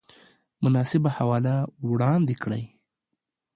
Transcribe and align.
مناسبه 0.63 1.09
حواله 1.17 1.55
وړاندې 1.89 2.35
کړئ 2.43 2.63